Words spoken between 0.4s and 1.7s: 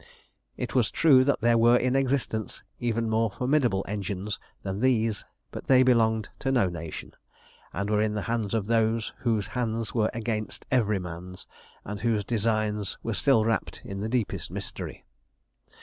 It was true that there